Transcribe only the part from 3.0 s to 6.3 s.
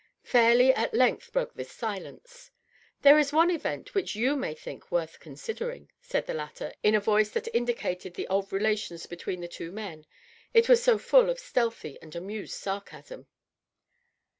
There is one event which you may think worth considering," said